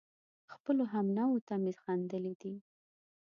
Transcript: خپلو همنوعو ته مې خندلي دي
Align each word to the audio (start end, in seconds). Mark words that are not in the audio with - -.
خپلو 0.53 0.83
همنوعو 0.93 1.37
ته 1.47 1.53
مې 1.63 1.73
خندلي 1.81 2.33
دي 2.41 2.53